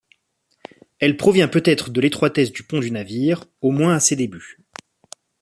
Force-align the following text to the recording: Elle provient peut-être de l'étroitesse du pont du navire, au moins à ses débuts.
Elle 0.97 1.15
provient 1.15 1.47
peut-être 1.47 1.91
de 1.91 2.01
l'étroitesse 2.01 2.51
du 2.51 2.63
pont 2.63 2.79
du 2.79 2.89
navire, 2.89 3.43
au 3.61 3.69
moins 3.69 3.93
à 3.93 3.99
ses 3.99 4.15
débuts. 4.15 4.57